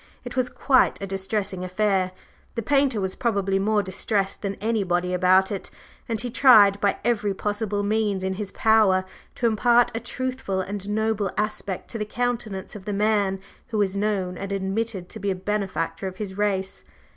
It 0.25 0.35
was 0.35 0.49
quite 0.49 0.99
a 0.99 1.05
distressing 1.05 1.63
affair; 1.63 2.11
the 2.55 2.63
painter 2.63 2.99
was 2.99 3.13
probably 3.13 3.59
more 3.59 3.83
distressed 3.83 4.41
than 4.41 4.55
anybody 4.55 5.13
about 5.13 5.51
it, 5.51 5.69
and 6.09 6.19
he 6.19 6.31
tried 6.31 6.81
by 6.81 6.97
every 7.05 7.35
possible 7.35 7.83
means 7.83 8.23
in 8.23 8.33
his 8.33 8.51
power 8.51 9.05
to 9.35 9.45
impart 9.45 9.91
a 9.93 9.99
truthful 9.99 10.59
and 10.59 10.89
noble 10.89 11.29
aspect 11.37 11.87
to 11.89 11.99
the 11.99 12.05
countenance 12.05 12.75
of 12.75 12.85
the 12.85 12.93
man 12.93 13.39
who 13.67 13.77
was 13.77 13.95
known 13.95 14.39
and 14.39 14.51
admitted 14.51 15.07
to 15.09 15.19
be 15.19 15.29
a 15.29 15.35
benefactor 15.35 16.09
to 16.09 16.17
his 16.17 16.35
race. 16.35 16.83